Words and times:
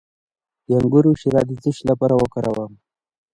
د 0.65 0.67
انګور 0.77 1.05
شیره 1.21 1.41
د 1.45 1.51
څه 1.77 1.83
لپاره 1.89 2.13
وکاروم؟ 2.17 2.73